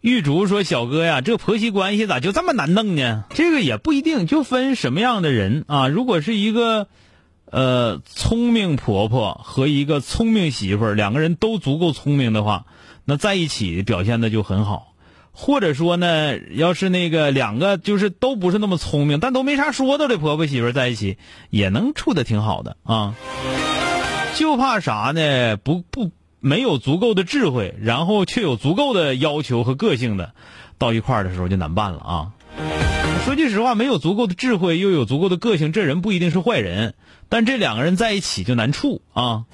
[0.00, 3.24] 玉竹说：“小哥呀，这婆媳关系咋就这么难弄呢？
[3.34, 5.88] 这个也不一定，就分什么样的人啊。
[5.88, 6.86] 如果是一个，
[7.44, 12.64] 呃，聪明婆婆和一个聪明媳妇儿，两个人都足够聪明的话，
[13.04, 14.94] 那在一起表现的就很好。
[15.32, 21.18] 或者说呢，要是那个两个就是都不是那么聪明，但都没啥说的的婆婆媳妇儿在一起，
[21.50, 23.14] 也能处的挺好的啊。
[24.34, 25.58] 就怕啥呢？
[25.58, 30.34] 不不。”没有足够的智慧，然后却有足够的要求和个性的，
[30.78, 32.32] 到一块儿的时候就难办了啊！
[33.24, 36.94] 说句实话，没有足够的智慧又有足够的个性，这人不一定是坏人，
[37.28, 39.44] 但这两个人在一起就难处啊！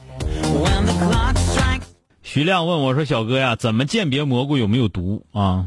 [2.22, 5.66] 徐亮问我说：“小哥呀，怎么鉴别蘑菇有没有毒啊？”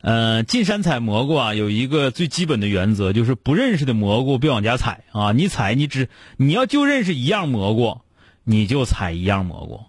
[0.00, 5.32] 呃，进山采蘑菇啊，有一个最基本的原则，就是不认识的蘑菇别往家采啊！
[5.32, 8.00] 你采，你只你要就认识一样蘑菇。
[8.50, 9.82] 你就采一样蘑菇，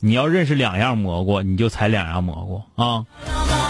[0.00, 3.04] 你要认识两样蘑菇，你就采两样蘑菇啊！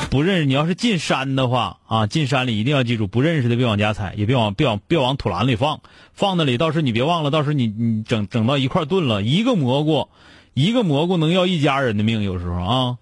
[0.09, 5.81] 不认识，你要是进山的话啊，进山里一定要记住，不认识的别往家采，也别往别往别往土篮里放，
[6.15, 10.07] 放那里，到时候你别忘了，到时候你你整整到一块炖了，一个蘑菇，
[10.55, 12.99] 一个蘑菇能要一家人的命，有时候啊。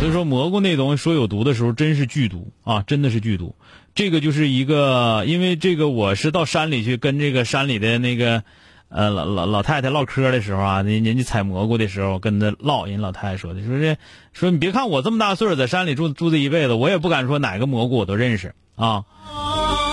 [0.00, 3.54] 所以说蘑菇那东西说有毒的时候，真是剧毒啊，真的是剧毒。
[3.94, 8.44] 这个就是一个，因为这个我是到山里去跟这个山里的那个。
[8.88, 13.98] 呃，老老老太太唠嗑的时候啊，人人家采蘑菇的时候跟他唠，人老太太说的，说这
[14.32, 19.04] 说你别看我这么大岁数在山里住住这一辈子，我也不敢说哪个蘑菇我都认识啊。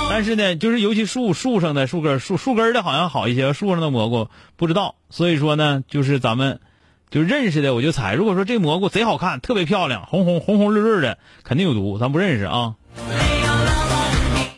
[0.10, 4.96] 但是呢，就是尤其树树上的树根树树根的好像好一些，树上的蘑菇不知道。
[5.10, 6.62] 所以说呢，就是咱们
[7.10, 8.14] 就认识的我就采。
[8.14, 12.76] 如果说这蘑菇贼好看，特别漂亮，红红红红绿绿的，肯定有毒，咱不认识啊。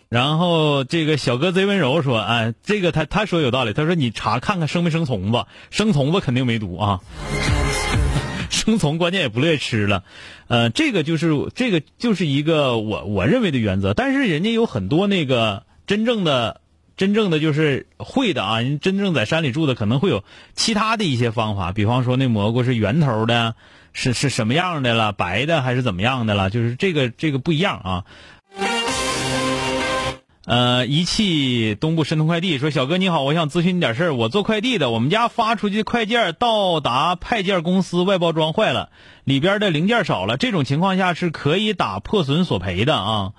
[0.09, 3.73] 然后这个小哥贼温柔说：“哎，这个他他说有道理。
[3.73, 7.01] 他说你查看看生没生虫子，生虫子肯定没毒啊。
[8.49, 10.05] 生虫关键也不乐意吃了。
[10.47, 13.93] 呃，这个就是这个就是一个我我认为的原则。
[13.93, 16.61] 但是人家有很多那个真正的
[16.95, 20.23] 真正的就是会的啊，人真正在山里住的可能会有
[20.55, 21.73] 其他的一些方法。
[21.73, 23.55] 比方说那蘑菇是圆头的，
[23.91, 26.49] 是是什么样的了，白的还是怎么样的了？
[26.49, 28.05] 就是这个这个不一样啊。”
[30.47, 34.15] 呃，一汽东部申通快递说：“小哥你好，我想咨询你点事儿。
[34.15, 38.89] 我做快递的，我们家发出去快件到达派件公司，外包装坏了，
[39.25, 40.37] 里边的零件少了。
[40.37, 43.33] 这种情况下是可以打破损索赔的啊！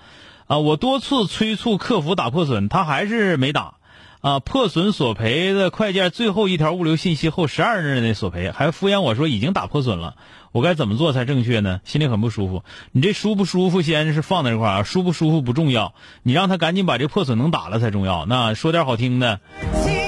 [0.48, 3.77] 啊，我多次催促客服打破损，他还是没打。
[4.20, 10.16] 啊，破损索赔的快件最后一条物流信息后十二日内索赔，还敷衍我说已经打破损了。”
[10.50, 11.82] 我该怎么做才正确呢？
[11.84, 12.64] 心里很不舒服。
[12.90, 15.92] 你这舒不舒服先是放在这块儿，舒不舒服不重要，
[16.22, 18.24] 你让他赶紧把这破损能打了才重要。
[18.24, 19.40] 那说点好听的，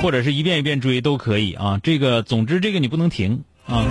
[0.03, 1.79] 或者是一遍一遍追都可以啊。
[1.83, 3.85] 这个总之这个你不能停啊。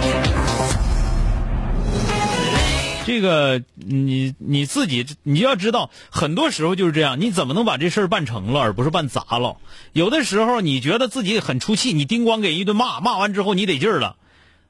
[3.09, 7.20] 这个你你自己你要知道，很多时候就是这样。
[7.20, 9.58] 你怎么能把这事儿办成了，而不是办砸了？
[9.94, 14.16] 有的时候你觉得自己很出气，你叮咣给一顿骂，骂完之后你得劲儿了。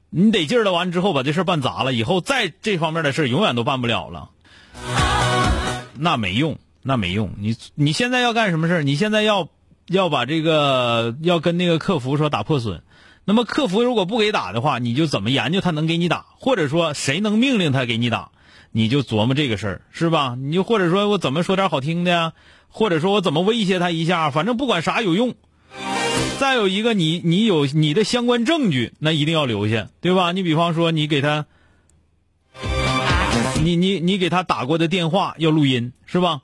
[0.09, 4.29] 你得劲儿了，完之后把这事儿办砸了，以后再这方面的事儿永远都办不了了。
[5.95, 7.33] 那没用，那没用。
[7.39, 9.49] 你你现在要干什么事儿你现在要
[9.87, 12.83] 要把这个要跟那个客服说打破损。
[13.25, 18.31] 那么客服如果不给打的话，你就怎么研究他能给你打，或者说谁能命令他给你打，
[18.71, 20.35] 你就琢磨这个事儿，是吧？
[20.35, 22.33] 你就或者说我怎么说点好听的呀，
[22.69, 25.35] 或者说我怎么威胁他一下，反正不管啥有用。
[26.39, 30.31] 再有一个，你你有你的相关证据，那一定要留下，对吧？
[30.31, 31.45] 你比方说，你给他，
[33.61, 36.41] 你你你给他打过的电话要录音，是吧？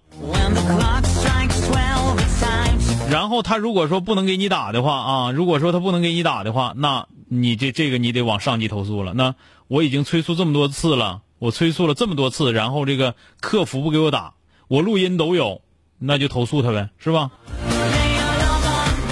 [3.15, 9.13] 然后他如果说不能给你打的话啊，如果说他不能给你打的话，那你这这个你得往上级投诉了。
[9.13, 9.35] 那
[9.69, 14.33] 我已经催促这么多次了，我催促了这么多次，然后这个客服不给我打，
[14.67, 15.61] 我录音都有，
[15.97, 17.31] 那就投诉他呗，是吧？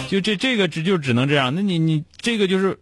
[0.09, 2.81] 就这这个只就只能这样，那你你这个就是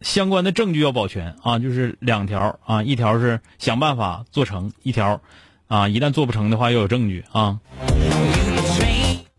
[0.00, 5.20] 相关的证据要保全啊，就是两条啊，一条是想办法做成，一条
[5.66, 7.58] 啊，一旦做不成的话要有证据啊。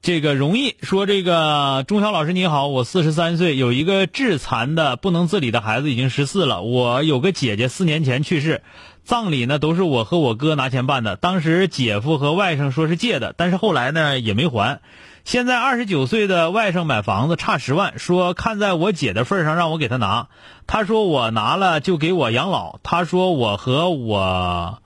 [0.04, 6.62] 这个容易说，这个钟晓老师你好，我四十三岁，有一个致残的不能自理的孩子，已经十四了。
[6.62, 8.64] 我有个姐姐四年前去世，
[9.06, 11.16] 葬礼呢都是我和我哥拿钱办的。
[11.16, 14.82] 当时姐夫和外甥说是借的，但是后来呢也没还。
[15.24, 20.28] 现在二十九岁的外甥买房子差十万，说看在我姐的份上让我给他拿。
[20.68, 22.78] 他说我拿了就给我养老。
[22.84, 24.80] 他说我和我，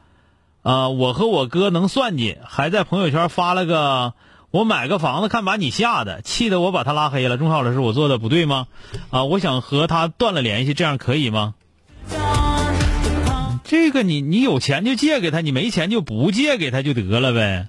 [0.61, 4.13] 呃，我和我哥能算计，还在朋友圈发了个。
[4.57, 7.37] 我买个房子，看把你吓的，气得我把他拉黑了。
[7.37, 8.65] 钟浩老师，我做的不对吗？
[9.11, 11.53] 啊，我想和他断了联系，这样可以吗？
[13.63, 17.67] 这个你你有钱就借给他，你没钱就不借给他就得了呗。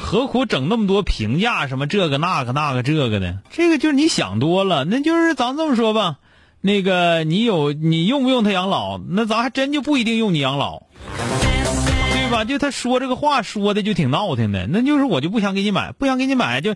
[0.00, 3.38] 何苦整那么多评价什么这个那个那个这个的？
[3.50, 4.84] 这个就是你想多了。
[4.84, 6.18] 那就是咱这么说吧，
[6.60, 8.98] 那个你有你用不用他养老？
[8.98, 10.84] 那咱还真就不一定用你养老。
[12.28, 16.74] 吧，就他说这个话说的就挺闹腾的，那就是我就不想给你买，不想给你买就，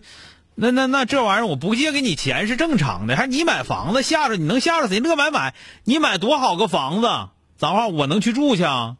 [0.54, 5.00] 那那那这玩意儿我不借给你钱是正常的，还你买房子吓着你能吓着谁？
[5.00, 5.54] 乐买买，
[5.84, 7.08] 你买多好个房子，
[7.56, 8.96] 咋话我能去住去啊？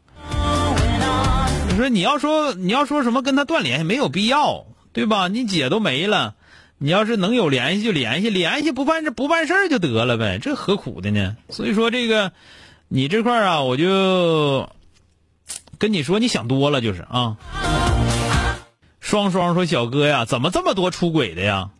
[1.70, 5.28] 你说你要说你要说什么跟他断联系没有必要，对吧？
[5.28, 6.34] 你姐都没了，
[6.78, 11.37] 你要是能有联系就联系，联系不办事不办事就得了呗，这何苦的呢？
[11.48, 12.32] 所以说这个
[12.88, 14.69] 你这块啊，我就。
[15.82, 17.38] 跟你说，你想多了就是啊。
[19.00, 21.70] 双双说：“小哥呀，怎么这么多出轨的呀？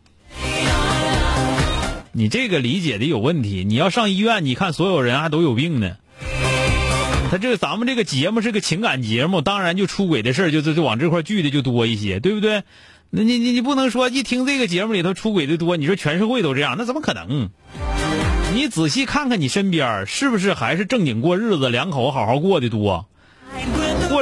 [2.11, 3.63] 你这个理解的有问题。
[3.65, 5.95] 你要上医院，你看所有人还都有病呢。
[7.31, 12.63] 他这咱们这个节目是个情感节目，当然就出轨的事儿就就往这块聚的就多一些，对不对？
[13.09, 17.51] 那你你你不能说一听这个节目里头出轨的多，你说全社会都这样，那怎么可能？
[18.53, 23.05] 你仔细看看你身边是不是还是正经过日子，两口子好好过的多？”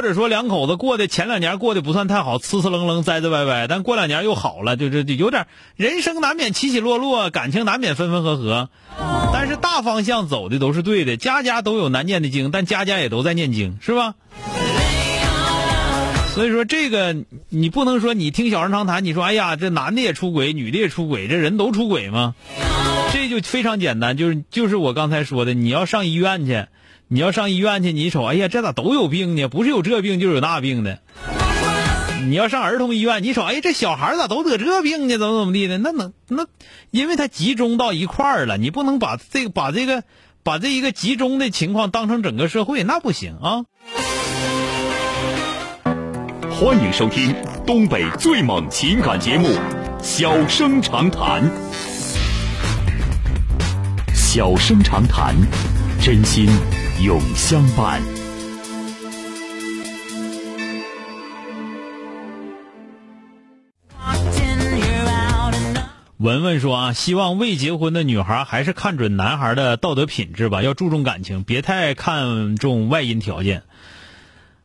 [0.02, 5.46] 或者说两口子过的前两年过得不算太好，呲呲楞楞、栽栽歪歪，但过两年又好了，就是有点
[5.76, 8.68] 人生难免起起落落，感情难免分分合合，
[9.32, 11.16] 但是大方向走的都是对的。
[11.16, 14.14] 家家都有难念的经，但家家也都在念经，是吧？
[16.34, 17.14] 所以说这个
[17.48, 22.34] 你不能说你听小人长谈，你说哎呀，这男的也出轨，女的也出轨，这人都出轨吗？
[23.12, 26.66] 这就非常简单，就是就是我刚才说的，你要上医院去。
[27.08, 29.48] 你要上医院去，你一瞅，哎呀，这咋都有病呢？
[29.48, 31.00] 不是有这病，就是有那病的。
[32.24, 35.18] 你要上儿童医院，你瞅，哎，这小孩咋都得这病呢？
[35.18, 35.76] 怎么怎么地的？
[35.76, 36.46] 那能那，
[36.90, 40.04] 因为它集中到一块儿了，你不能把这个把这个
[40.42, 43.64] 把这一个集中的情况当成整个社会，那不行啊。
[46.50, 47.34] 欢迎收听
[47.66, 49.48] 东北最猛情感节目
[50.02, 51.42] 《小生长谈》，
[54.34, 55.36] 小生长谈，
[56.00, 56.48] 真心。
[57.02, 58.00] 永相伴。
[66.16, 73.64] 文文说啊，希望未结婚的女孩还是看准男孩的道德品质吧，要注重感情，别太看重外因条件。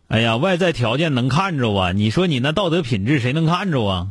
[0.07, 1.91] 哎呀，外在条件能看着啊？
[1.91, 4.07] 你说你那道德品质谁能看着啊？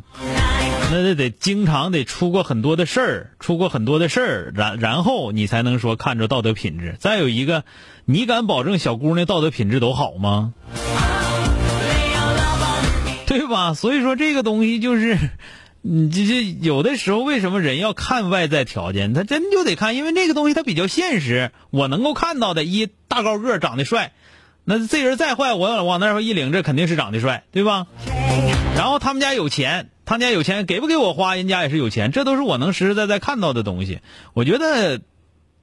[0.89, 6.95] 那得得经常得出过很多的事儿，出过很多的事儿，然然后你才能说看着道德品质。
[7.01, 7.65] 再有一个，
[8.05, 10.55] 你敢保证小姑娘道德品质都好吗？
[13.27, 13.75] 对吧？
[13.75, 15.19] 所以说这个东西就是，
[15.83, 19.13] 你这这有的时候为什么人要看外在条件？
[19.13, 21.51] 他真就得看，因为那个东西它比较现实。
[21.71, 24.13] 我能够看到的，一大高个长得帅，
[24.65, 27.89] 那这人再坏，我往那儿一领，这肯定是长得帅，对吧？
[28.77, 29.91] 然后他们家有钱。
[30.07, 33.99] 他家有钱，给不给我花，人家也是有钱，这都是我能实实在在看到的东西。
[34.35, 35.01] 我觉得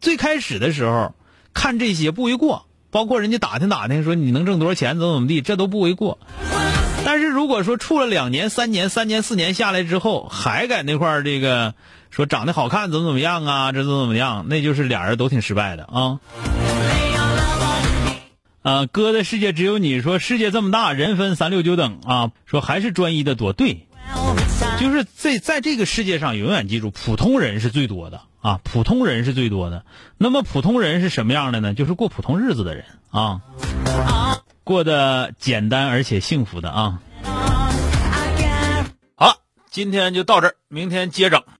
[0.01, 1.15] 最开始的时候
[1.53, 6.19] 看这些不为过，包括人家打听打听说你能挣多少钱，怎么怎么地，这都不为过。
[7.05, 11.73] 但是如果说处了两年、三年、三年、四年下来之后，还在那块儿这个
[12.11, 16.19] 说长得好看，怎么怎么样啊，这怎么怎么样，那就是俩人都挺失败的啊。
[18.61, 23.87] 啊，哥的世界只有你，说世界这么大，人分三六九等啊，说还是专一的多，对。
[24.79, 29.85] 就是这在这个世界上，永远记住，普通人是最多的啊，普通人是最多的。
[30.17, 31.73] 那么普通人是什么样的呢？
[31.73, 33.41] 就是过普通日子的人啊，
[34.63, 36.99] 过得简单而且幸福的啊。
[39.15, 39.35] 好了，
[39.69, 41.43] 今天就到这儿，明天接着。